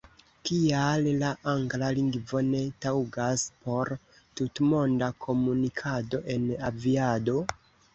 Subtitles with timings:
[0.49, 7.43] Kial la angla lingvo ne taŭgas por tutmonda komunikado en aviado?